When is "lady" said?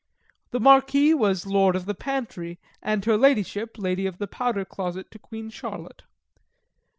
3.77-4.07